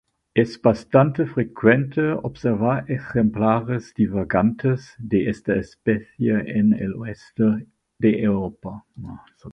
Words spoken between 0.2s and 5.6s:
Es bastante frecuente observar ejemplares divagantes de esta